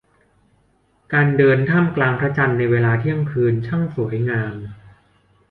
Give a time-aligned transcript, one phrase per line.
[1.13, 4.55] การเดินท่ามกลางพระจันทร์ในเวลาเที่ยงคืนช่างสวยงาม